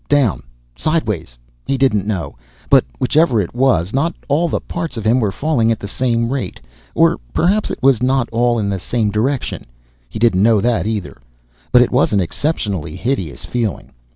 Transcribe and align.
Down? 0.09 0.41
Sideways? 0.75 1.37
He 1.67 1.77
didn't 1.77 2.07
know, 2.07 2.35
but 2.71 2.83
whichever 2.97 3.39
it 3.39 3.53
was 3.53 3.93
not 3.93 4.15
all 4.27 4.49
the 4.49 4.59
parts 4.59 4.97
of 4.97 5.05
him 5.05 5.19
were 5.19 5.31
falling 5.31 5.71
at 5.71 5.77
the 5.79 5.87
same 5.87 6.33
rate, 6.33 6.59
or 6.95 7.19
perhaps 7.33 7.69
it 7.69 7.83
was 7.83 8.01
not 8.01 8.27
all 8.31 8.57
in 8.57 8.67
the 8.67 8.79
same 8.79 9.11
direction, 9.11 9.67
he 10.09 10.17
didn't 10.17 10.41
know 10.41 10.59
that 10.59 10.87
either, 10.87 11.21
but 11.71 11.83
it 11.83 11.91
was 11.91 12.13
an 12.13 12.19
exceptionally 12.19 12.95
hideous 12.95 13.45
feeling. 13.45 13.93